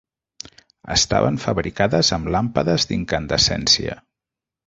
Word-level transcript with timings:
Estaven 0.95 1.37
fabricades 1.43 2.09
amb 2.17 2.31
làmpades 2.37 2.87
d'incandescència. 2.93 3.99